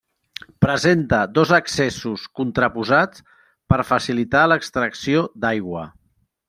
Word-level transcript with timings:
Presenta 0.65 1.19
dos 1.39 1.51
accessos 1.57 2.25
contraposats 2.39 3.25
per 3.73 3.81
facilitar 3.93 4.45
l'extracció 4.53 5.27
d'aigua. 5.45 5.91